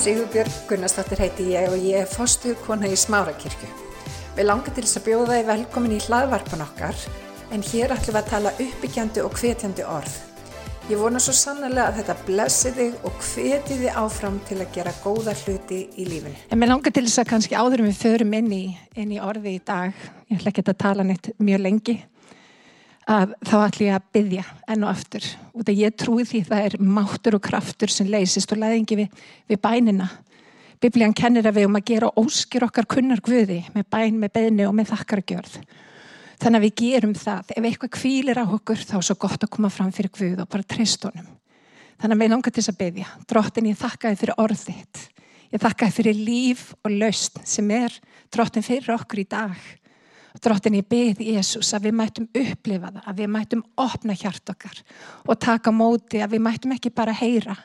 [0.00, 3.66] Sigurbjörg Gunnarsdóttir heiti ég og ég er fostuð kona í Smárakirkju.
[4.32, 7.02] Við langar til þess að bjóða þið velkomin í hlaðvarpan okkar
[7.52, 10.14] en hér ætlum við að tala uppbyggjandi og hvetjandi orð.
[10.88, 14.94] Ég vona svo sannlega að þetta blessi þig og hveti þið áfram til að gera
[15.04, 16.32] góða hluti í lífinu.
[16.48, 18.64] En mér langar til þess að kannski áður en við förum inn í,
[18.96, 19.92] inn í orði í dag,
[20.32, 22.00] ég ætla ekki að tala neitt mjög lengi,
[23.08, 25.28] að þá ætla ég að byggja enn og aftur.
[25.54, 29.22] Og það ég trúi því það er máttur og kraftur sem leysist og læðingi við,
[29.48, 30.08] við bænina.
[30.80, 34.68] Biblían kennir að við um að gera óskir okkar kunnar guði með bæn, með beðni
[34.68, 35.58] og með þakkargjörð.
[36.40, 37.52] Þannig að við gerum það.
[37.52, 40.48] Ef eitthvað kvílir á okkur þá er svo gott að koma fram fyrir guð og
[40.48, 41.28] bara treyst honum.
[42.00, 43.10] Þannig að við langar til þess að byggja.
[43.28, 45.02] Drottin ég þakka þið fyrir orðitt.
[45.50, 47.98] Ég þakka þið fyrir líf og laust sem er
[48.32, 49.68] drottin fyrir okkur í dag.
[50.40, 54.82] Drottin ég byrði Jésús að við mætum upplifa það, að við mætum opna hjart okkar
[55.26, 57.56] og taka móti að við mætum ekki bara heyra,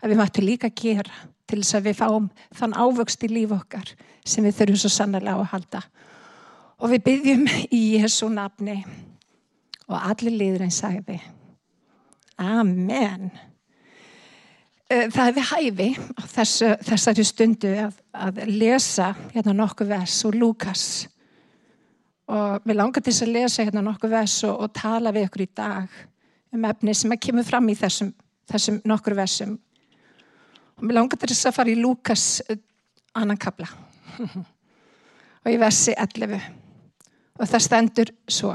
[0.00, 3.92] að við mætum líka gera til þess að við fáum þann ávöxt í líf okkar
[4.24, 5.82] sem við þurfum svo sannlega að halda.
[6.80, 8.80] Og við byggjum í Jésu nafni
[9.84, 11.20] og allir liðurinn sagði
[12.40, 13.28] Amen.
[14.88, 16.22] Það er við hæfi á
[16.84, 20.86] þessari stundu að, að lesa hérna nokkuð vers og Lukas
[22.30, 25.44] og við langar til þess að lesa hérna nokkuð vers og, og tala við ykkur
[25.44, 25.96] í dag
[26.54, 28.12] um efni sem að kemur fram í þessum,
[28.50, 29.56] þessum nokkur versum.
[30.78, 32.26] Og við langar til þess að fara í Lukas
[33.14, 33.68] annan kabla
[35.44, 36.38] og í versi 11
[37.34, 38.54] og það stendur svo.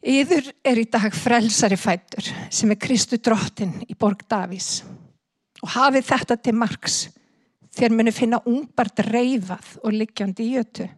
[0.00, 4.78] Íður er í dag frelsari fættur sem er Kristu drottin í borg Davís
[5.60, 7.02] og hafið þetta til margs
[7.76, 10.88] þér muni finna ungbart reyfað og liggjandi í jötu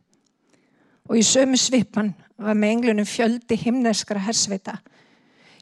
[1.09, 4.79] og í sömu svipan var með englunum fjöldi himneskara hersveita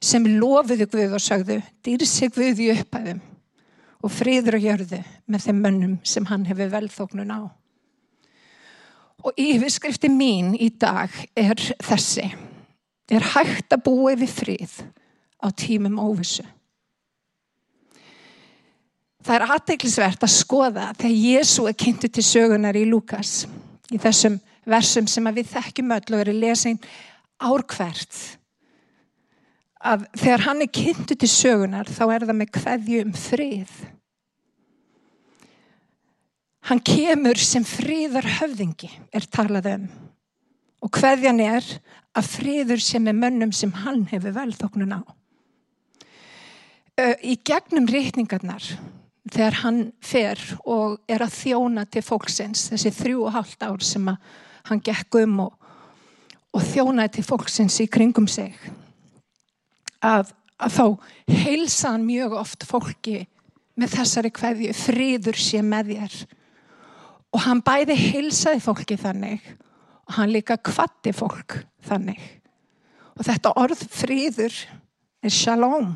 [0.01, 3.21] sem lofuðu Guð og sagðu dýrsi Guð í upphæðum
[4.00, 7.41] og friður og jörðu með þeim mönnum sem hann hefur velþóknun á.
[9.21, 12.31] Og yfirskrifti mín í dag er þessi.
[13.12, 14.79] Er hægt að búa yfir frið
[15.45, 16.47] á tímum óvissu.
[19.21, 23.43] Það er aðteglisvert að skoða þegar Jésu er kynntu til sögunar í Lukas
[23.93, 24.39] í þessum
[24.70, 26.81] versum sem við þekkjum öll og eru lesin
[27.41, 28.20] árkvært
[29.81, 33.72] að þegar hann er kynntu til sögunar þá er það með hverju um frið.
[36.69, 39.88] Hann kemur sem fríðar höfðingi er talað um
[40.81, 41.64] og hverjan er
[42.16, 45.02] að fríður sem er mönnum sem hann hefur velþóknun á.
[47.25, 48.64] Í gegnum reyningarnar
[49.31, 54.08] þegar hann fer og er að þjóna til fólksins þessi þrjú og hálft ár sem
[54.69, 55.54] hann gekk um og,
[56.54, 58.54] og þjónaði til fólksins í kringum sig.
[60.00, 60.84] Að, að þá
[61.44, 63.25] heilsa hann mjög oft fólki
[63.81, 66.19] með þessari hverju fríður sé með þér.
[67.31, 69.44] Og hann bæði heilsaði fólki þannig
[70.10, 72.20] og hann líka kvatti fólk þannig.
[73.15, 74.56] Og þetta orð fríður
[75.22, 75.93] er shalom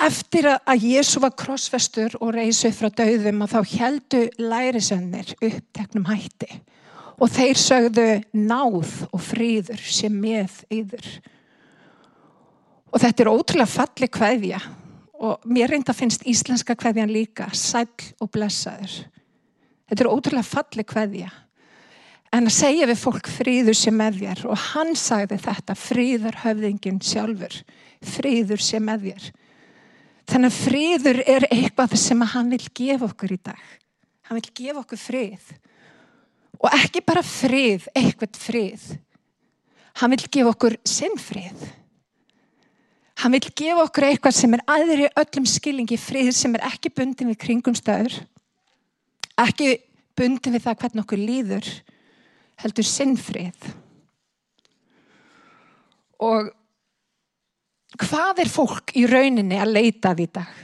[0.00, 6.48] eftir að Jésu var krossfestur og reysu frá döðum og þá heldu lærisönnir uppteknum hætti.
[7.20, 11.08] Og þeir sögðu náð og fríður sem með yður.
[12.90, 14.60] Og þetta er ótrúlega falli kveðja.
[15.20, 17.90] Og mér reynda finnst íslenska kveðjan líka sæl
[18.22, 19.02] og blessaður.
[19.90, 21.28] Þetta er ótrúlega falli kveðja.
[22.32, 24.42] En að segja við fólk fríður sem með þér.
[24.48, 27.60] Og hann sagði þetta fríður höfðingin sjálfur.
[28.00, 29.30] Fríður sem með þér
[30.30, 33.60] þannig að fríður er eitthvað sem hann vil gefa okkur í dag.
[34.28, 35.52] Hann vil gefa okkur frið.
[36.60, 38.88] Og ekki bara frið eitthvað frið.
[40.00, 41.68] Hann vil gefa okkur sinn frið.
[43.20, 47.32] Hann vil gefa okkur eitthvað sem er aðri öllum skilningi frið sem er ekki bundin
[47.32, 48.20] við kringumstöður
[49.40, 49.76] ekki
[50.18, 51.68] bundin við það hvernig okkur líður
[52.60, 53.68] heldur sinnfrið.
[56.20, 56.50] Og
[57.98, 60.58] hvað er fólk í rauninni að leita því dag?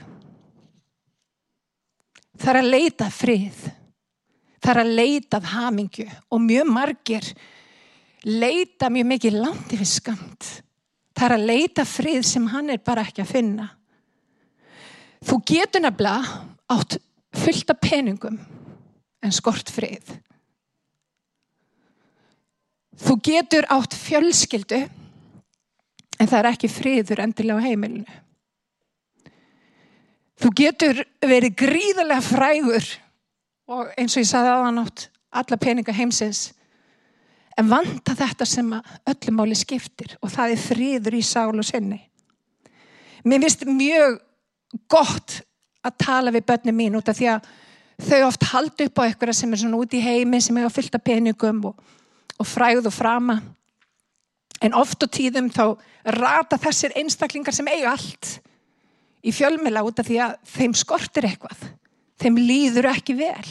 [2.37, 3.61] Það er að leita frið.
[4.61, 7.29] Það er að leita hamingju og mjög margir
[8.27, 10.51] leita mjög mikið landi við skamt.
[11.17, 13.71] Það er að leita frið sem hann er bara ekki að finna.
[15.27, 16.43] Þú getur nefnilega
[16.75, 16.99] átt
[17.37, 18.39] fullt af peningum
[19.23, 20.17] en skort frið.
[22.97, 24.83] Þú getur átt fjölskyldu
[26.21, 28.21] en það er ekki friður endilega á heimilinu.
[30.37, 32.89] Þú getur verið gríðarlega frægur
[33.73, 36.51] og eins og ég sagði aðan átt alla peninga heimsins
[37.57, 42.03] en vanta þetta sem öllum máli skiptir og það er friður í sál og sinni.
[43.25, 44.21] Mér finnst mjög
[44.93, 45.41] gott
[45.87, 47.49] að tala við börnum mín út af því að
[48.07, 50.73] þau oft haldi upp á eitthvað sem er svona út í heimi sem er á
[50.73, 51.79] fylta peningum og,
[52.37, 53.41] og fræð og frama.
[54.65, 55.77] En oft og tíðum þá
[56.17, 58.39] rata þessir einstaklingar sem eiga allt
[59.27, 61.67] í fjölmela út af því að þeim skortir eitthvað.
[62.17, 63.51] Þeim líður ekki vel.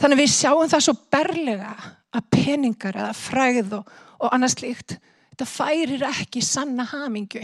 [0.00, 1.74] Þannig við sjáum það svo berlega
[2.14, 3.90] að peningar eða fræð og,
[4.22, 4.96] og annars líkt,
[5.34, 7.42] þetta færir ekki sanna hamingu.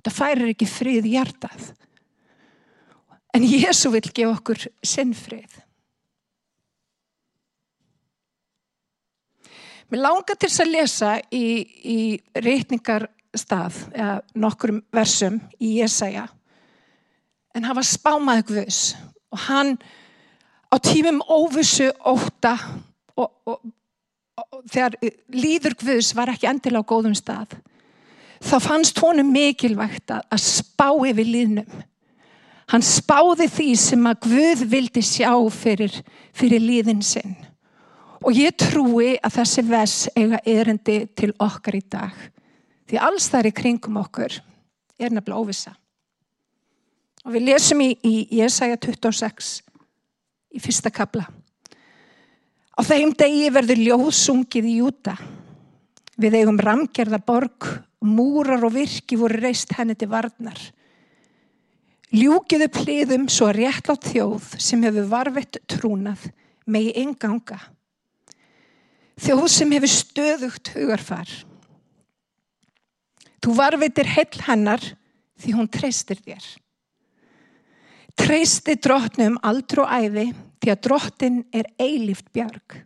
[0.00, 1.70] Þetta færir ekki frið hjartað.
[3.36, 5.62] En Jésu vil gefa okkur sinnfrið.
[9.86, 11.46] Mér langar til þess að lesa í,
[11.86, 11.98] í
[12.42, 16.24] reytningarstað, eða nokkur versum í Jésaja,
[17.54, 18.80] en hann var spámaðu Guðs
[19.30, 19.76] og hann
[20.74, 22.56] á tímum óvissu óta
[23.14, 23.62] og, og,
[24.42, 24.98] og þegar
[25.30, 27.54] líður Guðs var ekki endilega á góðum stað,
[28.42, 31.82] þá fannst honum mikilvægt að, að spá yfir líðnum.
[32.74, 35.94] Hann spáði því sem að Guð vildi sjá fyrir,
[36.34, 37.36] fyrir líðin sinn.
[38.24, 42.14] Og ég trúi að þessi vers eiga erindi til okkar í dag.
[42.86, 44.38] Því alls þar í kringum okkur
[44.96, 45.74] er nefnilega óvisa.
[47.26, 49.56] Og við lesum í, í Jesaja 26
[50.54, 51.26] í fyrsta kabla.
[52.76, 55.16] Á þeim degi verður ljósungið í Júta.
[56.16, 57.66] Við eigum ramgerða borg,
[58.04, 60.58] múrar og virki voru reist henni til varnar.
[62.14, 66.28] Ljúkiðu pliðum svo réttlátt þjóð sem hefur varvett trúnað
[66.70, 67.58] megi enganga.
[69.16, 71.30] Þjóð sem hefur stöðugt hugarfar.
[73.40, 74.82] Þú varveitir heil hennar
[75.40, 76.44] því hún treystir þér.
[78.16, 80.26] Treysti drottnum aldru og æfi
[80.60, 82.76] því að drottin er eilíft bjarg.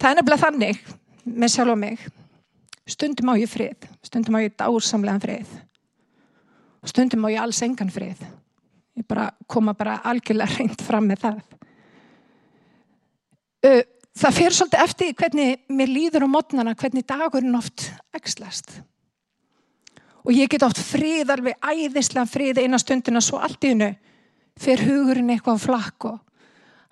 [0.00, 0.84] Það er nefnilega þannig
[1.24, 2.06] með sjálf og mig.
[2.84, 5.52] Stundum á ég frið, stundum á ég dársamlegan frið.
[6.84, 8.20] Stundum á ég alls engan frið.
[8.98, 11.53] Ég bara koma bara algjörlega reynd fram með það
[13.64, 18.76] það fer svolítið eftir hvernig mér líður á mótnana, hvernig dagurinn oft ekslast.
[20.24, 23.90] Og ég get oft frið alveg æðislega frið eina stundina svo allt í hennu
[24.60, 26.20] fer hugurinn eitthvað á flakk og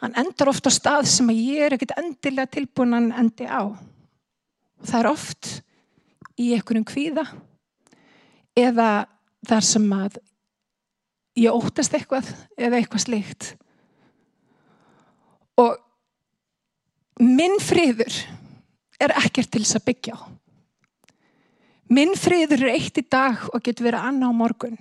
[0.03, 3.63] hann endar oft á stað sem ég er ekkert endilega tilbúin að endi á.
[3.71, 5.51] Og það er oft
[6.41, 7.25] í einhverjum kvíða
[8.59, 8.89] eða
[9.47, 10.19] þar sem að
[11.39, 12.29] ég óttast eitthvað
[12.59, 13.53] eða eitthvað slikt.
[15.63, 15.79] Og
[17.23, 18.15] minn friður
[19.03, 20.23] er ekkert til þess að byggja á.
[21.93, 24.79] Minn friður er eitt í dag og getur verið annað á morgun.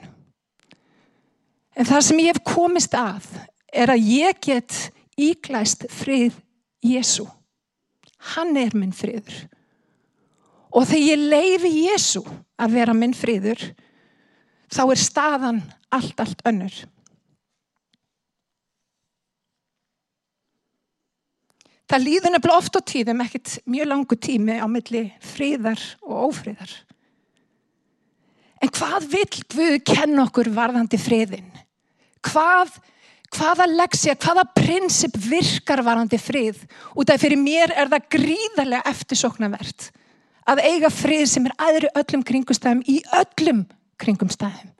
[1.76, 3.28] En það sem ég hef komist að
[3.72, 4.78] er að ég get
[5.20, 6.38] íklæst frið
[6.84, 7.26] Jésu.
[8.36, 9.34] Hann er minn friður.
[10.72, 12.24] Og þegar ég leifi Jésu
[12.62, 13.60] að vera minn friður,
[14.72, 15.62] þá er staðan
[15.92, 16.76] allt, allt önnur.
[21.92, 25.02] Það líður nefnilega oft á tíðum ekkert mjög langu tími á milli
[25.34, 26.72] fríðar og ófríðar.
[28.64, 31.50] En hvað vil Guð kenna okkur varðandi friðin?
[32.24, 32.78] Hvað,
[33.36, 36.62] hvaða leksja, hvaða prinsip virkar varðandi frið?
[36.96, 39.90] Út af fyrir mér er það gríðarlega eftirsoknavert
[40.48, 43.66] að eiga frið sem er aðri öllum kringustæðum í öllum
[44.02, 44.72] kringumstæðum.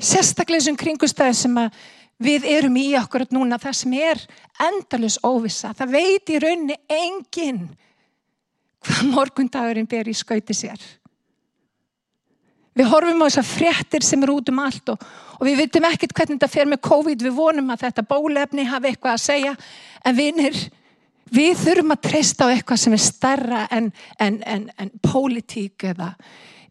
[0.00, 1.84] Sérstaklega þessum kringustæðum sem að
[2.22, 4.20] við erum í okkur núna það sem er
[4.62, 5.72] endalus óvisa.
[5.74, 7.64] Það veit í raunni enginn
[8.84, 10.80] hvað morgundagurinn ber í skauti sér.
[12.74, 15.02] Við horfum á þessar fréttir sem eru út um allt og,
[15.38, 17.22] og við veitum ekkert hvernig þetta fer með COVID.
[17.22, 19.52] Við vonum að þetta bólefni hafi eitthvað að segja
[20.04, 20.58] en vinir,
[21.34, 26.10] við þurfum að treysta á eitthvað sem er starra en, en, en, en pólitík eða,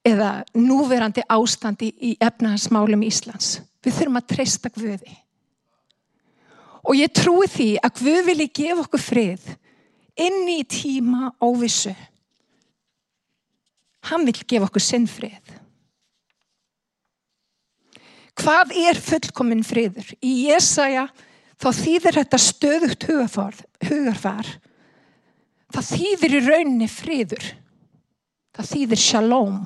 [0.04, 3.62] eða núverandi ástandi í efnahansmálum Íslands.
[3.84, 5.23] Við þurfum að treysta Guði.
[6.84, 9.52] Og ég trúi því að Guð vilji gefa okkur frið
[10.20, 11.94] inn í tíma óvissu.
[14.10, 15.54] Hann vil gefa okkur sinn frið.
[18.40, 20.10] Hvað er fullkominn friður?
[20.20, 21.08] Í Jésaja
[21.62, 24.50] þá þýðir þetta stöðugt hugarfar.
[25.74, 27.46] Það þýðir í rauninni friður.
[28.54, 29.62] Það þýðir shalom.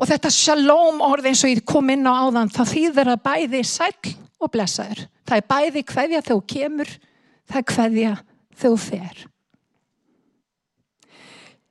[0.00, 3.60] Og þetta shalom orð eins og ég kom inn á áðan, það þýðir að bæði
[3.68, 5.02] sæl og blessaður.
[5.28, 6.92] Það er bæði hverja þegar þú kemur,
[7.50, 8.26] það er hverja þegar
[8.60, 9.22] þú fer.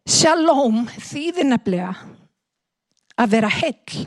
[0.10, 1.92] Shalom þýðir nefnilega
[3.20, 4.06] að vera heil,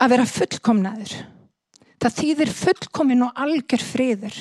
[0.00, 1.14] að vera fullkomnaður.
[2.02, 4.38] Það þýðir fullkomin og algjör friður.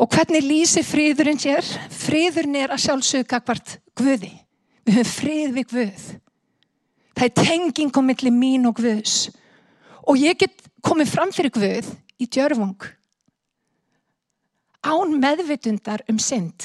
[0.00, 1.66] Og hvernig lýsir friðurinn sér?
[1.92, 4.32] Friðurinn er að sjálfsögja hvert Guði.
[4.82, 6.06] Við höfum frið við Guð.
[7.12, 9.30] Það er tenging á milli mín og Guðs.
[10.08, 12.88] Og ég get komið fram fyrir Guð í djörfung.
[14.82, 16.64] Án meðvitundar um synd.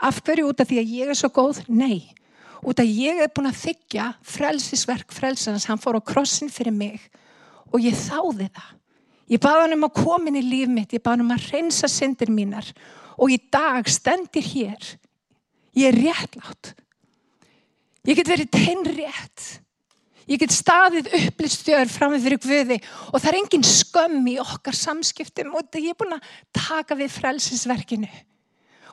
[0.00, 1.62] Af hverju út af því að ég er svo góð?
[1.68, 2.12] Nei.
[2.60, 5.64] Út af ég er búin að þykja frelsisverk frelsans.
[5.68, 7.00] Hann fór á krossin fyrir mig
[7.72, 8.70] og ég þáði það.
[9.30, 10.92] Ég baði hann um að koma inn í líf mitt.
[10.92, 12.68] Ég baði hann um að reynsa syndir mínar.
[13.16, 14.92] Og í dag stendir hér.
[15.78, 16.74] Ég er réttlátt.
[18.08, 19.60] Ég get verið teinn rétt.
[20.30, 22.76] Ég get staðið upplýstjör fram með fyrir Guði
[23.10, 27.10] og það er engin skömm í okkar samskiptum og ég er búin að taka við
[27.16, 28.10] frelsisverkinu.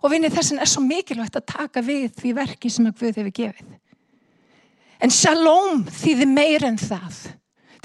[0.01, 3.35] Og vinni þessin er svo mikilvægt að taka við því verki sem að Guð hefur
[3.39, 3.75] gefið.
[4.97, 7.21] En shalom þýðir meir en það.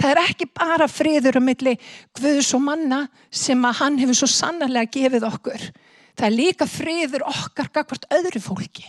[0.00, 1.76] Það er ekki bara friður um milli
[2.17, 5.69] Guðs og manna sem að hann hefur svo sannarlega gefið okkur.
[6.17, 8.88] Það er líka friður okkar gagvart öðru fólki.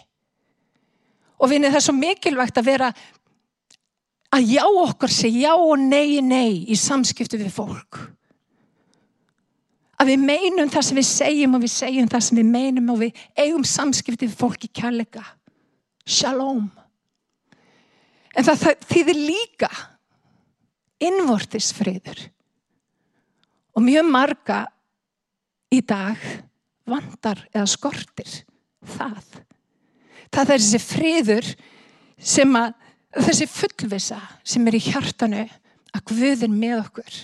[1.43, 2.89] Og vinni það er svo mikilvægt að vera
[4.33, 7.99] að já okkur sé já og nei, nei í samskiptu við fólk.
[9.99, 13.01] Að við meinum það sem við segjum og við segjum það sem við meinum og
[13.03, 15.23] við eigum samskipti við fólk í kærleika.
[16.03, 16.65] Shalom.
[18.33, 19.69] En það, það þýðir líka
[21.03, 22.23] innvortisfriður.
[23.73, 24.59] Og mjög marga
[25.73, 26.19] í dag
[26.89, 28.39] vandar eða skortir
[28.97, 29.23] það.
[30.33, 31.51] Það er þessi friður
[32.17, 32.73] sem að
[33.27, 35.45] þessi fullvisa sem er í hjartanu
[35.93, 37.17] að Guð er með okkur.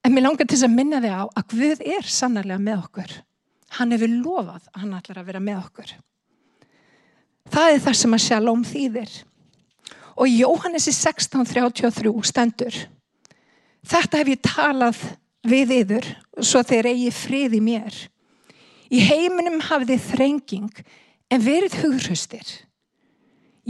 [0.00, 3.16] En mér langar til þess að minna þig á að Guð er sannarlega með okkur.
[3.78, 5.92] Hann hefur lofað að hann ætlar að vera með okkur.
[7.50, 9.12] Það er það sem að sjalóm þýðir.
[10.20, 12.78] Og Jóhannesi 16.33 stendur.
[13.86, 15.04] Þetta hef ég talað
[15.46, 16.08] við yður
[16.44, 18.00] svo þeir eigi frið í mér.
[18.90, 20.82] Í heiminum hafið þrenging
[21.30, 22.46] en verið hugröstir.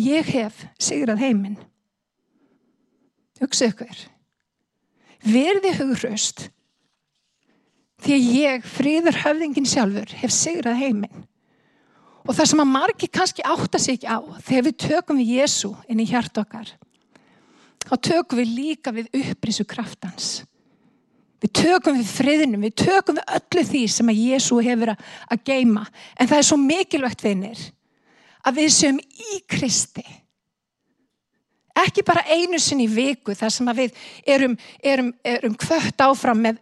[0.01, 1.59] Ég hef sigrað heiminn.
[3.41, 4.07] Hugsa ykkur.
[5.21, 6.49] Verði hugraust
[8.01, 11.27] því að ég, fríður höfðingin sjálfur, hef sigrað heiminn.
[12.25, 15.73] Og það sem að margi kannski átta sig ekki á, þegar við tökum við Jésu
[15.91, 16.71] inn í hjart okkar,
[17.85, 20.31] þá tökum við líka við upprísu kraftans.
[21.41, 25.87] Við tökum við friðinum, við tökum við öllu því sem að Jésu hefur að geima.
[26.21, 27.63] En það er svo mikilvægt vinnir
[28.45, 30.05] að við séum í Kristi.
[31.81, 33.97] Ekki bara einu sinni í viku þar sem við
[34.29, 36.59] erum, erum, erum kvött áfram með,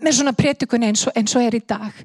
[0.00, 2.02] með svona prétikun eins, eins og er í dag.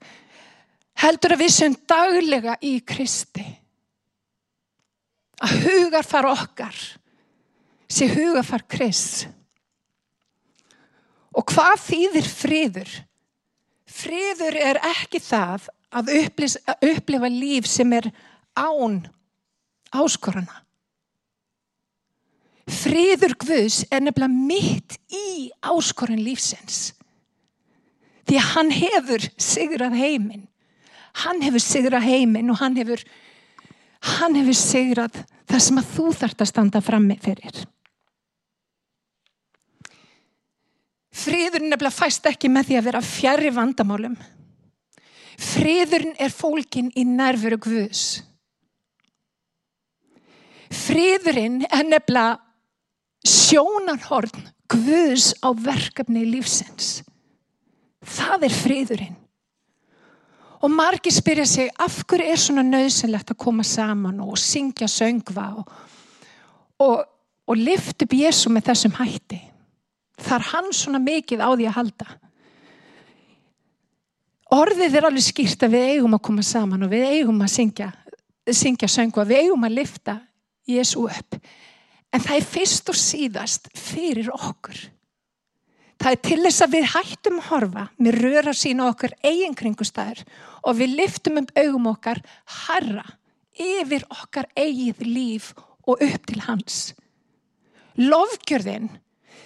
[1.02, 3.46] Heldur að við séum daglega í Kristi.
[5.44, 6.78] Að hugarfar okkar
[7.90, 9.26] sé hugarfar Krist.
[11.34, 12.92] Og hvað þýðir friður?
[13.90, 16.12] Friður er ekki það að
[16.90, 18.10] upplifa líf sem er
[18.58, 19.04] án
[19.94, 20.64] áskorana.
[22.70, 26.94] Friður Guðs er nefnilega mitt í áskoran lífsins.
[28.24, 30.46] Því að hann hefur sigrað heiminn.
[31.26, 33.04] Hann hefur sigrað heiminn og hann hefur,
[34.18, 35.20] hann hefur sigrað
[35.52, 37.66] það sem að þú þart að standa frammi fyrir.
[41.14, 44.16] Friðurinn nefnilega fæst ekki með því að vera fjari vandamálum.
[45.38, 48.24] Friðurinn er fólkin í nærveru Guðs.
[50.74, 52.40] Friðurinn er nefnilega
[53.24, 57.04] sjónarhorn Guðs á verkefni lífsins.
[58.04, 59.20] Það er friðurinn.
[60.64, 65.50] Og margir spyrja sig af hverju er svona nöðsynlegt að koma saman og syngja söngva
[65.60, 65.74] og,
[66.82, 67.02] og,
[67.46, 69.42] og lift upp Jésu með þessum hætti.
[70.24, 72.08] Það er hann svona mikið á því að halda.
[74.54, 77.90] Orðið er alveg skýrt að við eigum að koma saman og við eigum að syngja,
[78.54, 80.18] syngja söngva, við eigum að lifta
[80.70, 81.38] Jésu upp.
[82.14, 84.78] En það er fyrst og síðast fyrir okkur.
[86.04, 90.24] Það er til þess að við hættum að horfa með röra sína okkur eigin kringustæður
[90.68, 92.20] og við liftum um augum okkar
[92.66, 93.06] harra
[93.54, 95.54] yfir okkar eigið líf
[95.88, 96.94] og upp til hans.
[98.00, 98.90] Lofgjörðin,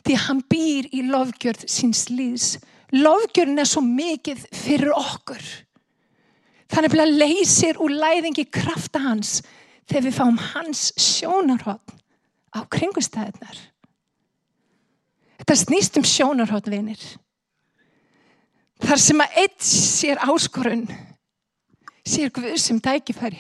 [0.08, 2.58] því hann býr í lofgjörð síns líðs,
[2.96, 5.44] lofgjörðin er svo mikið fyrir okkur.
[6.72, 9.42] Þannig að leysir úr læðingi krafta hans
[9.88, 11.96] þegar við fáum hans sjónarhótt
[12.56, 13.60] á kringustæðnar.
[15.38, 17.04] Þetta snýst um sjónarhótt vinir.
[18.84, 20.86] Þar sem að eitt sér áskorun,
[22.08, 23.40] sér Guð sem dækifæri.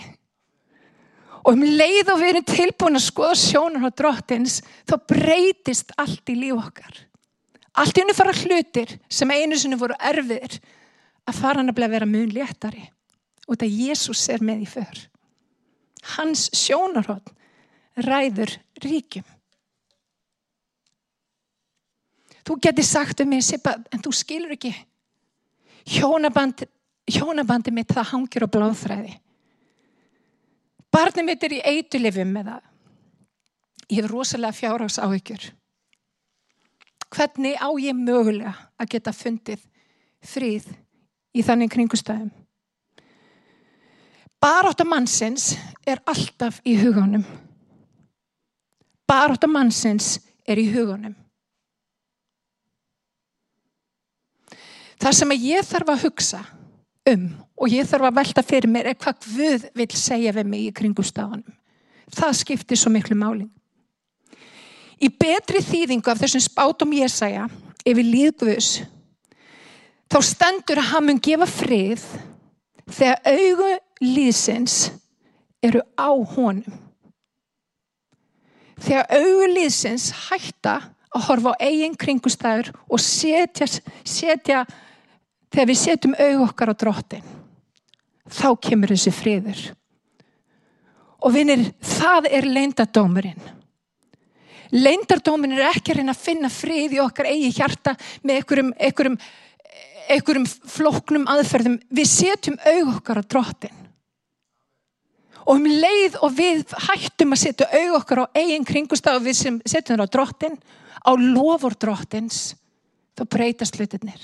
[1.47, 6.35] Og um leið og við erum tilbúin að skoða sjónarhótt drottins, þá breytist allt í
[6.35, 7.03] líf okkar.
[7.79, 10.57] Allt í unni fara hlutir sem einu sinni voru erfiðir
[11.27, 12.83] að fara hann að vera mun léttari.
[13.47, 15.05] Og þetta Jésús er með í för
[16.15, 17.33] hans sjónarhótt
[18.05, 19.25] ræður ríkjum.
[22.47, 24.71] Þú getur sagt um mig, Sippa, en þú skilur ekki.
[25.97, 26.63] Hjónaband,
[27.11, 29.17] hjónabandi mitt það hangir á blóðfræði.
[30.97, 32.61] Barnið mitt er í eitulifum með það.
[33.87, 35.43] Ég hef rosalega fjárhags áhyggjur.
[37.13, 39.61] Hvernig á ég mögulega að geta fundið
[40.25, 40.65] fríð
[41.37, 42.31] í þannig kringustæðum?
[44.41, 45.51] Barátt af mannsins
[45.85, 47.23] er alltaf í hugunum.
[49.07, 50.17] Barátt af mannsins
[50.49, 51.15] er í hugunum.
[54.97, 56.43] Það sem ég þarf að hugsa
[57.11, 60.67] um og ég þarf að velta fyrir mér er hvað Guð vil segja við mig
[60.67, 61.55] í kringumstafanum.
[62.13, 63.49] Það skiptir svo miklu máling.
[65.01, 67.47] Í betri þýðingu af þessum spátum ég segja
[67.87, 68.71] yfir líðguðus
[70.11, 72.03] þá stendur að hann mun gefa frið
[72.87, 73.71] þegar augu
[74.03, 74.77] líðsins
[75.65, 76.83] eru á honum.
[78.77, 80.77] Þegar augu líðsins hætta
[81.13, 83.67] að horfa á eigin kringustæður og setja,
[84.05, 84.65] setja
[85.53, 87.35] þegar við setjum augu okkar á drottin
[88.27, 89.61] þá kemur þessi friður.
[91.25, 93.53] Og vinir, það er leindadómurinn.
[94.75, 99.17] Leindardómurinn er ekki að reyna að finna frið í okkar eigi hjarta með einhverjum, einhverjum,
[100.13, 101.79] einhverjum floknum aðferðum.
[101.89, 103.83] Við setjum augu okkar á drottin.
[105.47, 109.39] Og um leið og við hættum að setja augu okkar á eigin kringustaf og við
[109.39, 110.57] setjum það á drottin,
[111.07, 112.51] á lofur drottins,
[113.15, 114.19] þá breytast hlutinir.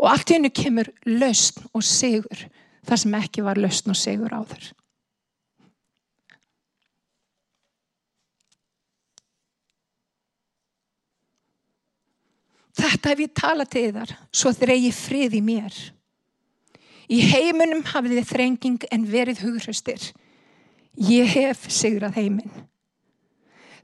[0.00, 2.46] Og allt í hennu kemur lausn og sigur
[2.84, 4.72] þar sem ekki var lausn og sigur áður.
[12.74, 15.76] Þetta hef ég talað til þar, svo þeir eigi frið í mér.
[17.06, 20.08] Í heiminum hafið þið þrenging en verið hughröstir.
[20.98, 22.64] Ég hef sigrað heiminn.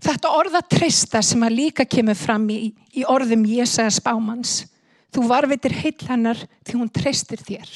[0.01, 4.65] Þetta orða trista sem að líka kemur fram í, í orðum Jésaja spámans.
[5.11, 7.71] Þú varvitir heil hennar því hún treystir þér.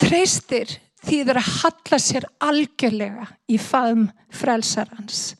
[0.00, 5.34] Treystir þýður að halla sér algjörlega í faðum frelsarans.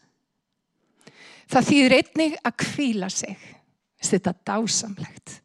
[1.51, 3.39] Það þýður einnig að kvíla sig
[4.05, 5.41] þetta dásamlegt.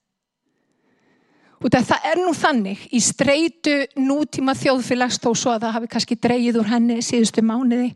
[1.60, 6.18] Og það er nú þannig í streitu nútíma þjóðfélags þó svo að það hafi kannski
[6.24, 7.90] dreyið úr henni síðustu mánuði.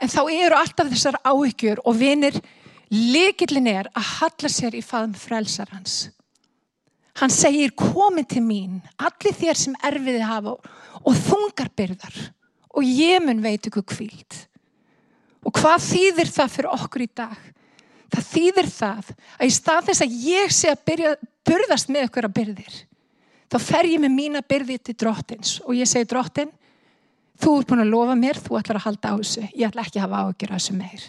[0.00, 2.36] En þá eru alltaf þessar áhyggjur og vinir
[2.92, 6.10] likillin er að halla sér í faðum frelsar hans.
[7.20, 10.54] Hann segir komin til mín, allir þér sem erfiði hafa
[11.04, 12.20] og þungar byrðar
[12.70, 14.36] og ég mun veit ykkur kvíld.
[15.44, 17.36] Og hvað þýðir það fyrir okkur í dag?
[18.10, 21.12] Það þýðir það að í stað þess að ég sé að byrja,
[21.46, 22.80] burðast með okkur að byrðir,
[23.52, 26.50] þá fer ég með mína byrði til drottins og ég segi drottin,
[27.40, 30.00] þú ert búin að lofa mér, þú ætlar að halda á þessu, ég ætla ekki
[30.00, 31.06] að hafa ágjör að þessu meir.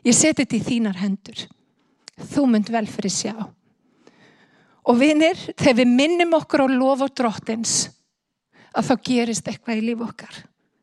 [0.00, 1.48] Ég seti þetta í þínar hendur,
[2.32, 3.34] þú mynd vel fyrir sjá.
[4.90, 7.74] Og vinir, þegar við minnum okkur á lofa drottins,
[8.74, 10.38] að þá gerist eitthvað í líf okkar.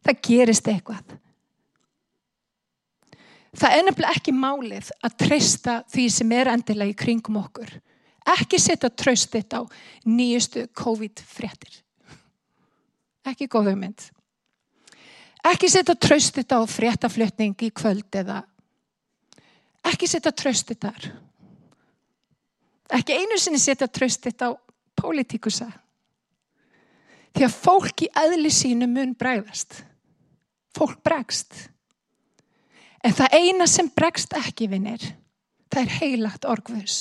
[0.08, 1.18] Það gerist eitthvað.
[3.58, 7.72] Það er nefnilega ekki málið að treysta því sem er endilega í kringum okkur.
[8.28, 9.72] Ekki setja tröst þetta á
[10.08, 11.80] nýjustu COVID-frettir.
[13.28, 14.04] Ekki góð hugmynd.
[15.48, 18.44] Ekki setja tröst þetta á frettaflutning í kvöld eða
[19.88, 21.10] ekki setja tröst þetta þar.
[22.94, 24.60] Ekki einu sinni setja tröst þetta á
[24.98, 25.68] pólitikusa.
[27.36, 29.82] Því að fólk í aðli sínu mun bregðast.
[30.78, 31.68] Fólk bregst.
[33.06, 35.04] En það eina sem bregst ekki vinnir,
[35.72, 36.98] það er heilagt orgvus.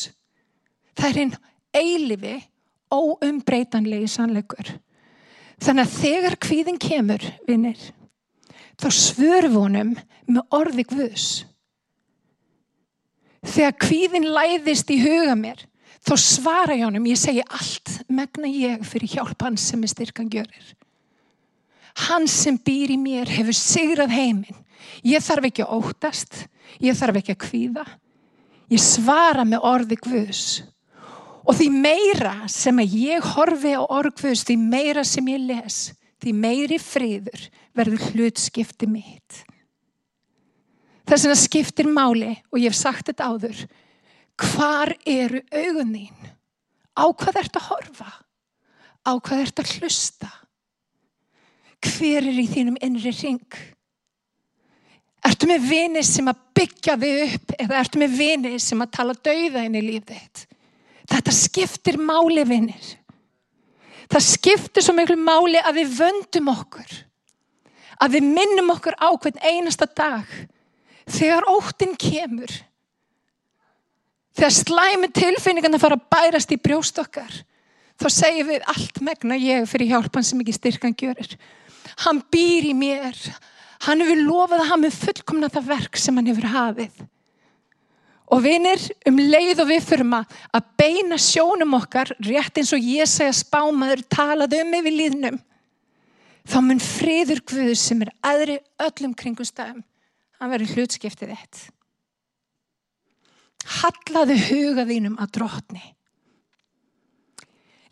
[0.97, 1.37] Það er einn
[1.77, 2.35] eilifi,
[2.93, 4.75] óumbreytanlegi sannleikur.
[5.63, 7.81] Þannig að þegar kvíðin kemur, vinnir,
[8.77, 9.95] þá svörfunum
[10.29, 11.29] með orði gvus.
[13.47, 15.65] Þegar kvíðin læðist í huga mér,
[16.07, 20.31] þá svara ég honum, ég segi allt, megna ég fyrir hjálp hans sem er styrkan
[20.31, 20.69] görir.
[22.07, 24.63] Hans sem býr í mér hefur sigrað heiminn
[25.07, 26.39] Ég þarf ekki að óttast,
[26.83, 27.85] ég þarf ekki að kvíða.
[28.73, 30.47] Ég svara með orði Guðs.
[31.47, 35.81] Og því meira sem að ég horfi á orð Guðs, því meira sem ég les,
[36.23, 39.45] því meiri friður verður hlutskipti mitt.
[41.07, 43.61] Þess að skiptir máli, og ég hef sagt þetta áður,
[44.41, 46.33] hvar eru augun þín?
[46.97, 48.11] Á hvað ert að horfa?
[49.07, 50.31] Á hvað ert að hlusta?
[51.87, 53.59] Hver er í þínum innri ring?
[55.27, 59.17] Ertu með vini sem að byggja þig upp eða ertu með vini sem að tala
[59.29, 60.45] dauða inn í lífið þitt?
[61.07, 62.87] Þetta skiptir máli vinir.
[64.11, 66.95] Það skiptir svo miklu máli að við vöndum okkur.
[68.03, 70.31] Að við minnum okkur á hvern einasta dag
[71.11, 72.51] þegar óttinn kemur.
[74.37, 77.33] Þegar slæmi tilfinningarna fara að bærast í brjóst okkar
[77.97, 81.37] þá segjum við allt megna ég fyrir hjálpan sem ekki styrkan gjörir.
[82.05, 83.17] Hann býr í mér.
[83.87, 87.05] Hann hefur lofað að hann með fullkomna það verk sem hann hefur hafið.
[88.27, 93.07] Og vinir, um leið og við maður að beina sjónum okkar, rétt eins og ég
[93.07, 95.37] segja spámaður talaði um yfir líðnum,
[96.43, 99.85] þá mun friður Guður sem er aðri öllum kringum stafum,
[100.41, 101.63] hann verður hlutskiptið eitt.
[103.67, 105.83] Hallaðu hugaðínum að drotni.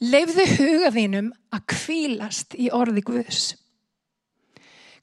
[0.04, 3.54] Leifðu hugaðínum að kvílast í orði Guðs.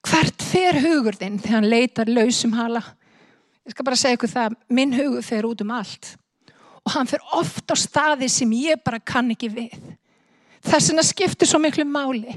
[0.08, 2.82] Hvert fer hugur þinn þegar hann leitar lausum hala?
[3.68, 6.16] Ég skal bara segja ykkur það, minn hugur fer út um allt.
[6.82, 9.78] Og hann fer oft á staði sem ég bara kann ekki við.
[10.66, 12.34] Þess vegna skiptir svo miklu máli.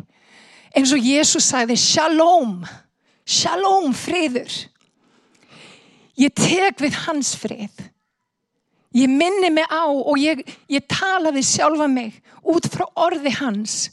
[0.75, 2.59] Eins og Jésús sagði, shalom,
[3.25, 4.53] shalom friður.
[6.19, 7.73] Ég tek við hans frið.
[8.95, 13.91] Ég minni mig á og ég, ég tala við sjálfa mig út frá orði hans.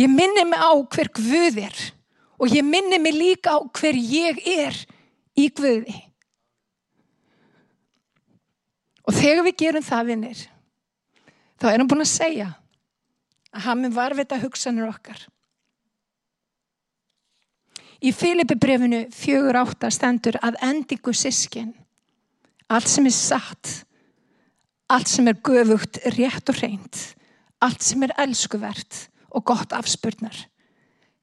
[0.00, 1.78] Ég minni mig á hver Guð er
[2.38, 4.76] og ég minni mig líka á hver ég er
[5.36, 5.96] í Guði.
[9.08, 10.40] Og þegar við gerum það, vinnir,
[11.56, 12.48] þá erum við búin að segja
[13.56, 15.20] að mun varvita hugsanir okkar.
[18.04, 21.72] Í Filipibrefinu 4.8 stendur að endingu sískin,
[22.70, 23.72] allt sem er satt,
[24.88, 27.02] allt sem er göfugt, rétt og reynd,
[27.60, 30.46] allt sem er elskuvert og gott afspurnar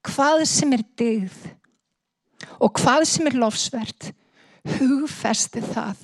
[0.06, 1.36] hvað sem er digð
[2.62, 4.12] og hvað sem er lofsvert,
[4.78, 5.98] hugfesti það.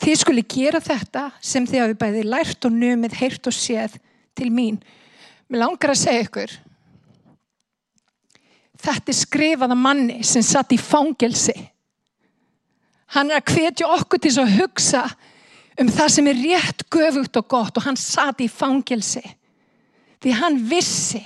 [0.00, 3.98] Þið skuli gera þetta sem þið hafi bæði lært og numið, heyrt og séð
[4.34, 4.80] til mín.
[5.50, 6.54] Mér langar að segja ykkur,
[8.84, 11.54] þetta er skrifaða manni sem satt í fangelsi.
[13.14, 15.04] Hann er að hvetja okkur til að hugsa
[15.78, 19.22] um það sem er rétt, göfugt og gott og hann satt í fangelsi.
[20.22, 21.22] Því hann vissi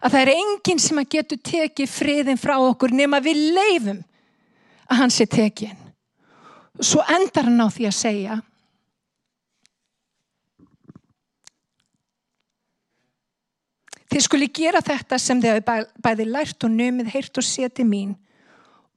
[0.00, 4.02] að það er enginn sem að getur tekið friðin frá okkur nema við leifum
[4.86, 5.78] að hann sé tekin.
[6.82, 8.42] Svo endar hann á því að segja
[14.06, 18.14] Þið skuli gera þetta sem þið hafi bæði lært og nömið, heyrt og seti mín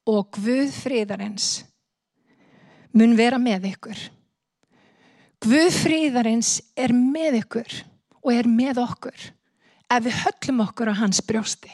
[0.08, 1.48] og Guð friðarins
[2.96, 4.00] mun vera með ykkur.
[5.40, 7.76] Guð friðarins er með ykkur
[8.20, 9.28] og er með okkur
[9.90, 11.72] ef við höllum okkur á hans brjósti.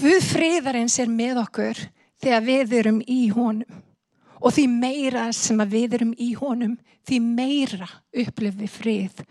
[0.00, 1.78] Guð friðarins er með okkur
[2.22, 3.82] þegar við erum í honum
[4.44, 6.74] og því meira sem við erum í honum,
[7.06, 9.22] því meira upplif við frið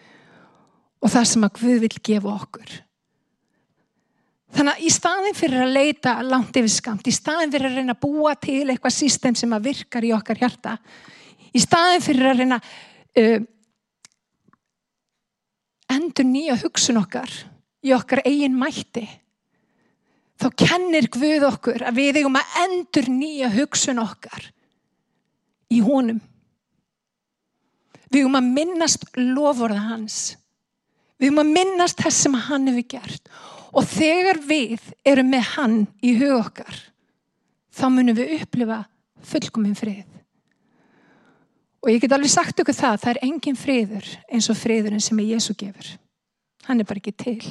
[1.03, 2.71] og það sem að Guð vil gefa okkur.
[4.53, 7.95] Þannig að í staðin fyrir að leita langt yfir skamt, í staðin fyrir að reyna
[7.95, 10.75] að búa til eitthvað system sem að virkar í okkar hjarta,
[11.53, 13.39] í staðin fyrir að reyna uh,
[15.93, 17.33] endur nýja hugsun okkar
[17.83, 19.07] í okkar eigin mætti
[20.41, 24.47] þá kennir Guð okkur að við eigum að endur nýja hugsun okkar
[25.73, 26.19] í honum.
[28.11, 30.17] Við eigum að minnast lofórða hans.
[31.17, 33.31] Við eigum að minnast þess sem hann hefur gert
[33.73, 36.81] og þegar við erum með hann í hug okkar
[37.73, 38.83] þá munum við upplifa
[39.23, 40.13] fullkominn frið
[41.83, 45.19] Og ég get alveg sagt okkur það, það er engin friður eins og friðurinn sem
[45.19, 45.89] er Jésu gefur.
[46.63, 47.49] Hann er bara ekki til.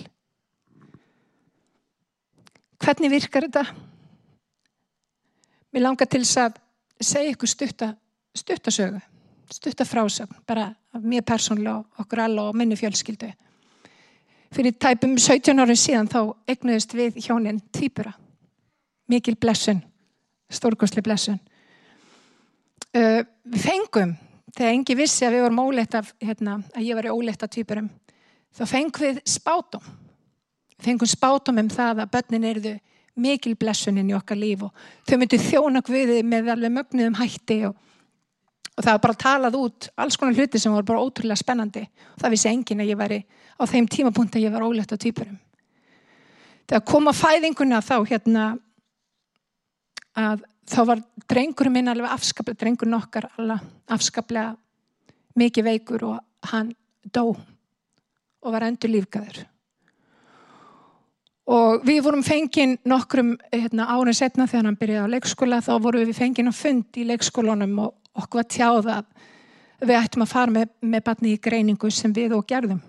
[2.81, 3.67] Hvernig virkar þetta?
[5.73, 6.57] Mér langar til þess að
[7.05, 7.91] segja ykkur stutta,
[8.37, 9.03] stuttasögu,
[9.53, 13.29] stuttafrásögn, bara mér persónlega og okkur alla og minni fjölskyldu.
[14.53, 16.19] Fyrir tæpum 17 árið síðan þá
[16.53, 18.13] egnuðist við hjónin týpura.
[19.09, 19.81] Mikil blessun,
[20.53, 21.39] stórkosli blessun.
[22.93, 24.13] Uh, við fengum,
[24.53, 27.53] þegar engi vissi að við vorum óleitt af, hérna, að ég var í óleitt af
[27.55, 27.89] týpurum,
[28.53, 29.87] þá fengum við spátum.
[30.77, 32.75] Við fengum spátum um það að börnin erðu
[33.25, 37.77] mikil blessunin í okkar líf og þau myndi þjóna guðið með alveg mögnuðum hætti og,
[38.73, 42.23] og það var bara talað út alls konar hluti sem voru bara ótrúlega spennandi og
[42.23, 45.37] það vissi engin að ég var á þeim tímapunkt að ég var óleitt af týpurum.
[46.67, 48.47] Þegar koma fæðinguna þá hérna
[50.17, 53.29] að þá var drengurum minn alveg afskaplega, drengur nokkar
[53.91, 54.55] afskaplega
[55.39, 56.73] mikið veikur og hann
[57.13, 57.33] dó
[58.43, 59.43] og var endur lífgæður.
[61.53, 66.07] Og við vorum fengið nokkrum hérna, árið setna þegar hann byrjaði á leikskóla þá vorum
[66.07, 70.55] við fengið á fund í leikskólanum og okkur var tjáða að við ættum að fara
[70.55, 72.83] með, með batni í greiningu sem við og gerðum.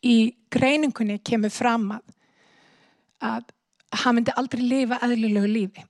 [0.00, 2.04] í greiningunni kemur fram að,
[3.20, 3.50] að
[4.02, 5.84] hann myndi aldrei lifa eðlilegu lífi.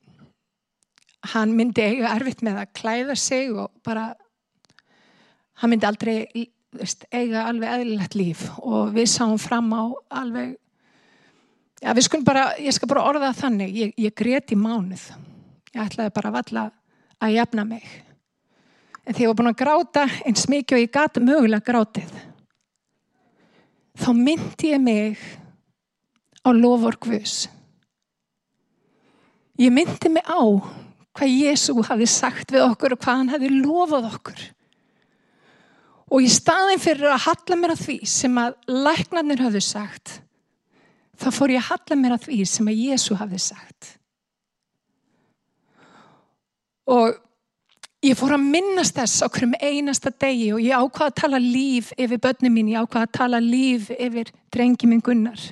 [1.31, 4.14] Hann myndi eiga erfitt með að klæða sig og bara,
[5.61, 6.16] hann myndi aldrei
[7.12, 9.83] eiga alveg eðlilegt líf og við sáum fram á
[10.22, 10.57] alveg,
[11.83, 15.11] já við skulum bara, ég skal bara orða þannig, ég, ég greti mánuð.
[15.70, 16.64] Ég ætlaði bara að valla
[17.20, 17.85] að jafna mig.
[19.04, 22.11] En þegar ég var búin að gráta eins mikið og ég gata mögulega grátið,
[24.00, 25.24] þá myndi ég mig
[26.44, 27.48] á lovorgvus.
[29.61, 30.40] Ég myndi mig á
[31.16, 34.42] hvað Jésu hafi sagt við okkur og hvað hann hafi lofað okkur.
[36.11, 40.16] Og í staðin fyrir að halla mér að því sem að læknarnir hafði sagt,
[41.20, 43.90] þá fór ég að halla mér að því sem að Jésu hafði sagt.
[46.90, 47.16] Og
[48.05, 51.90] ég fór að minnast þess á hverjum einasta degi og ég ákvaði að tala líf
[51.96, 55.42] yfir börnum mín, ég ákvaði að tala líf yfir drengi minn Gunnar.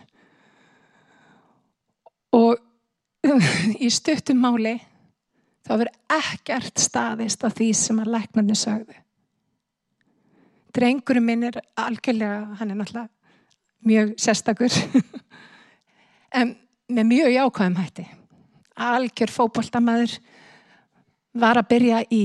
[2.35, 2.57] Og
[3.85, 4.79] í stuttum máli
[5.69, 8.97] þá verður ekkert staðist af því sem að læknarnir sagðu.
[10.75, 13.09] Drengurinn minn er algjörlega, hann er náttúrulega
[13.89, 14.75] mjög sérstakur,
[16.39, 16.57] en
[16.89, 18.05] með mjög jákvæðum hætti.
[18.89, 20.17] Algjör fókbóltamæður,
[21.41, 22.25] var að byrja í,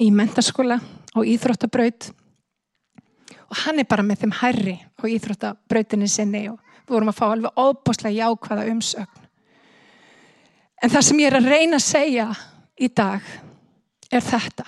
[0.00, 0.78] í mentaskóla
[1.14, 2.10] og íþróttabraut
[3.50, 7.26] og hann er bara með þeim herri á íþróttabrautinni sinni og við vorum að fá
[7.30, 9.26] alveg óbúslega jákvæða umsögn.
[10.80, 12.28] En það sem ég er að reyna að segja
[12.80, 13.26] í dag
[14.10, 14.66] er þetta.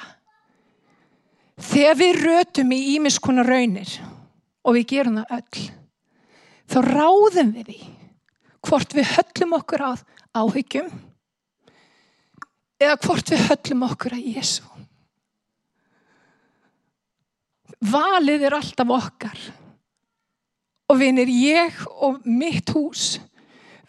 [1.63, 3.95] Þegar við rötum í ímiskona raunir
[4.63, 5.65] og við gerum það öll,
[6.71, 7.81] þá ráðum við því
[8.63, 9.91] hvort við höllum okkur á
[10.43, 10.91] áhyggjum
[12.83, 14.69] eða hvort við höllum okkur að Jésu.
[17.83, 19.41] Valið er alltaf okkar
[20.93, 23.17] og vinir ég og mitt hús,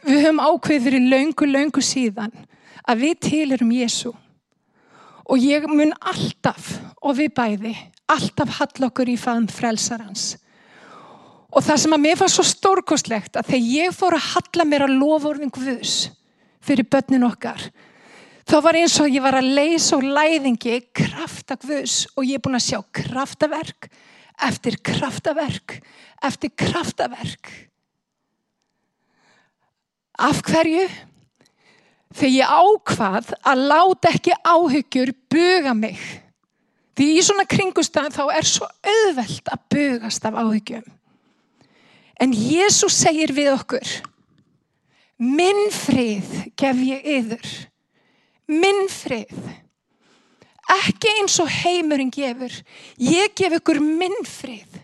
[0.01, 2.34] við höfum ákveður í laungu, laungu síðan
[2.89, 4.13] að við tilurum Jésu
[5.23, 7.73] og ég mun alltaf og við bæði
[8.12, 10.34] alltaf hall okkur í faðum frelsarans.
[11.53, 14.86] Og það sem að mér var svo stórkostlegt að þegar ég fór að halla mér
[14.88, 15.97] að lofórðin Guðs
[16.63, 17.62] fyrir börnin okkar,
[18.49, 22.60] þá var eins og ég var að leysa og læðingi kraftakvus og ég er búin
[22.60, 23.89] að sjá kraftaverk
[24.43, 25.77] eftir kraftaverk
[26.23, 27.49] eftir kraftaverk.
[30.19, 30.86] Af hverju?
[32.13, 35.97] Þegar ég ákvað að láta ekki áhyggjur buga mig.
[36.93, 40.86] Því í svona kringustafn þá er svo auðvelt að bugast af áhyggjum.
[42.21, 43.93] En Jésús segir við okkur,
[45.17, 46.29] minn frið
[46.60, 47.56] gef ég yður
[48.51, 49.36] minn frið.
[50.73, 52.53] Ekki eins og heimurinn gefur.
[52.97, 54.79] Ég gef ykkur minn frið.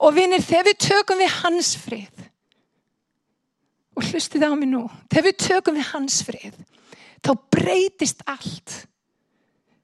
[0.00, 2.22] Og vinir, þegar við tökum við hans frið,
[3.92, 6.54] og hlustið á mig nú, þegar við tökum við hans frið,
[7.20, 8.76] þá breytist allt.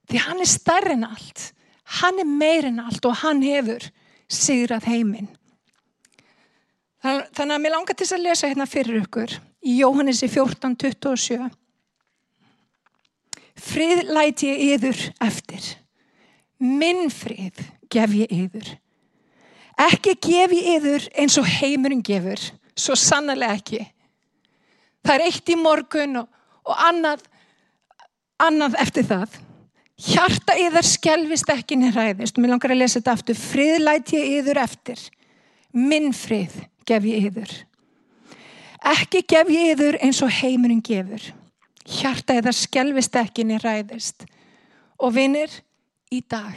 [0.09, 1.51] Því hann er starri en allt.
[1.99, 3.85] Hann er meir en allt og hann hefur
[4.31, 5.29] sigrað heiminn.
[7.03, 11.45] Þannig að mér langar til að lesa hérna fyrir ykkur í Jóhannesi 14.27
[13.57, 15.63] frið læti ég yður eftir.
[16.57, 18.69] Minn frið gef ég yður.
[19.77, 22.41] Ekki gef ég yður eins og heimurinn gefur,
[22.77, 23.83] svo sannlega ekki.
[25.05, 26.31] Það er eitt í morgun og,
[26.65, 27.21] og annað,
[28.41, 29.37] annað eftir það.
[30.07, 32.37] Hjarta yður skelvist ekki nýræðist.
[32.37, 33.37] Mér langar að lesa þetta aftur.
[33.37, 35.01] Frið læti ég yður eftir.
[35.73, 36.53] Minn frið
[36.89, 37.53] gef ég yður.
[38.93, 41.31] Ekki gef ég yður eins og heimurinn gefur
[41.87, 44.27] hjarta eða skjelvist ekki niður ræðist.
[44.97, 45.51] Og vinnir,
[46.11, 46.55] í dag,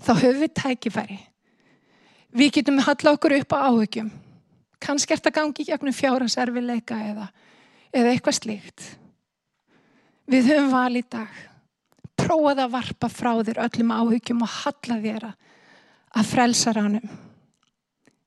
[0.00, 1.18] þá höfum við tækifæri.
[2.36, 4.10] Við getum halla okkur upp á áhugjum.
[4.82, 7.26] Kannski er þetta gangi gegnum fjáraservileika eða,
[7.94, 8.86] eða eitthvað slíkt.
[10.28, 11.30] Við höfum val í dag.
[12.16, 17.06] Prófað að varpa frá þér öllum áhugjum og halla þér að frelsa rannum.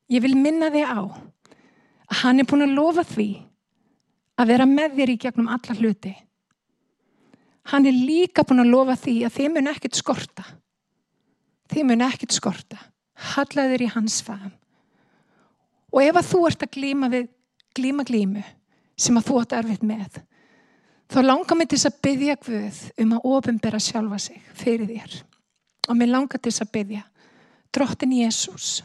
[0.09, 1.01] Ég vil minna þig á
[2.09, 3.29] að hann er búin að lofa því
[4.39, 6.13] að vera með þér í gegnum alla hluti.
[7.69, 10.45] Hann er líka búin að lofa því að þið mun ekkert skorta.
[11.69, 12.79] Þið mun ekkert skorta.
[13.35, 14.55] Hallaður í hans fagum.
[15.91, 17.27] Og ef að þú ert að glíma við
[17.77, 18.43] glíma glímu
[18.99, 20.19] sem að þú ert erfitt með,
[21.09, 25.15] þá langar mér til að byggja Guð um að ofinbera sjálfa sig fyrir þér.
[25.89, 27.03] Og mér langar til að byggja
[27.73, 28.81] drottin Jésús.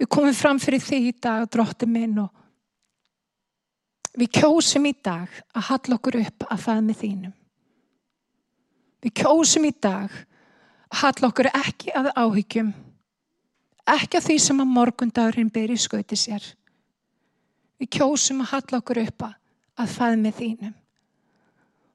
[0.00, 2.39] Við komum fram fyrir þig í dag, drottin minn og
[4.18, 7.34] Við kjósum í dag að halla okkur upp að faðmi þínum.
[9.00, 10.10] Við kjósum í dag
[10.90, 12.72] að halla okkur ekki að áhyggjum,
[13.90, 16.44] Ekki á því sem að morgundagurinn ber í skauti sér.
[17.80, 20.74] Við kjósum að halla okkur upp að faðmi þínum.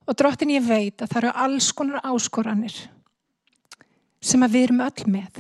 [0.06, 2.76] Og drottin ég veit að það eru alls konar áskoranir
[4.26, 5.40] sem að við erum öll með.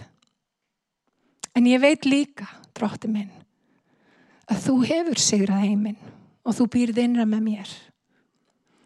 [1.57, 3.31] En ég veit líka, drottin minn,
[4.51, 6.14] að þú hefur sigrað heiminn
[6.45, 7.73] og þú býrð innra með mér.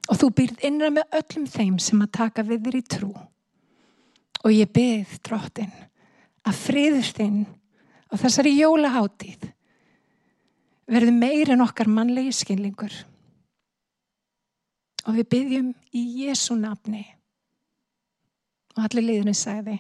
[0.10, 3.12] Og þú býrð innra með öllum þeim sem að taka við þér í trú.
[4.40, 5.74] Og ég byrð, drottin,
[6.48, 7.44] að friðurstinn
[8.10, 9.50] á þessari jólaháttíð
[10.90, 12.96] verður meir en okkar mannlegi skilningur.
[15.06, 17.04] Og við byggjum í Jésu nafni.
[18.78, 19.78] Og allir liðinu sagði,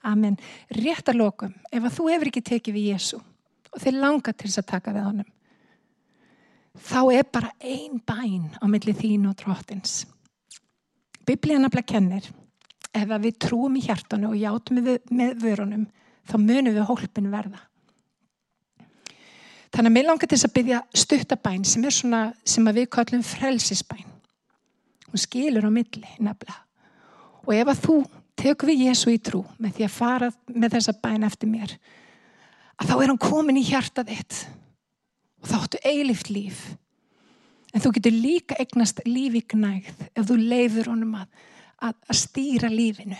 [0.00, 0.38] Amen.
[0.72, 3.18] Rétt að lokum, ef að þú hefur ekki tekið við Jésu
[3.70, 5.26] og þeir langa til þess að taka við honum,
[6.76, 10.04] þá er bara ein bæn á milli þín og drottins.
[11.26, 12.26] Biblíana bla kennir,
[12.94, 15.84] ef við trúum í hjartanu og játum við með vörunum,
[16.26, 17.60] þá munum við hólpin verða.
[19.70, 23.22] Þannig að mér langar til þess að byggja stuttabæn sem er svona sem við kallum
[23.22, 24.08] frelsisbæn.
[25.10, 26.56] Hún skilur á milli nefnilega.
[27.46, 27.96] Og ef að þú
[28.40, 31.76] tekur við Jésu í trú með því að fara með þessa bæn eftir mér,
[32.80, 34.40] að þá er hann komin í hjarta þitt
[35.40, 36.62] og þá áttu eilift líf.
[37.70, 41.28] En þú getur líka eignast lífi gnægð ef þú leifur honum að,
[41.78, 43.18] að, að stýra lífinu.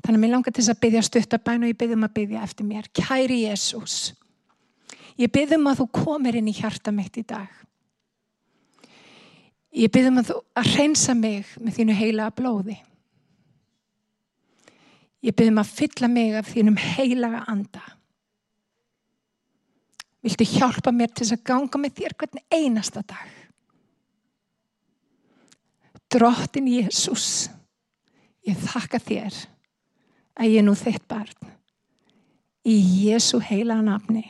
[0.00, 2.68] Þannig að mér langar til þess að byggja stuttabæn og ég byggjum að byggja eftir
[2.68, 2.88] mér.
[2.96, 3.96] Kæri Jésús,
[5.20, 7.50] ég byggjum að þú komir inn í hjarta mitt í dag.
[9.76, 12.78] Ég byggjum að þú að reynsa mig með þínu heila blóði.
[15.20, 17.84] Ég byggjum að fylla mig af þínum heilaga anda.
[20.20, 23.30] Viltu hjálpa mér til þess að ganga með þér hvern einasta dag?
[26.10, 27.48] Drottin Jésús,
[28.44, 29.36] ég þakka þér
[30.40, 31.54] að ég er nú þitt barn.
[32.66, 34.26] Í Jésu heila nafni.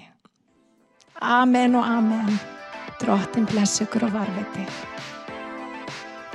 [1.20, 2.38] Amen og amen.
[3.00, 4.66] Drottin bless ykkur og varviti.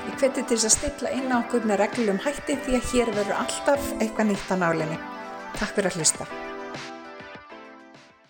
[0.06, 3.14] Ég hveti til þess að stilla inn á okkur með reglum hætti því að hér
[3.16, 5.00] verður alltaf eitthvað nýtt á nálinni.
[5.56, 6.55] Takk fyrir að hlusta.